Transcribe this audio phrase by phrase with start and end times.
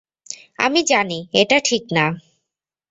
[0.59, 2.05] আমি জানি এটা ঠিক না।